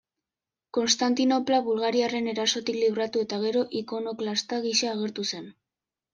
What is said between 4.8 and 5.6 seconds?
agertu zen.